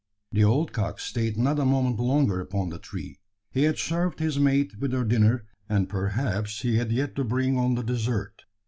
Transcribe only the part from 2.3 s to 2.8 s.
upon the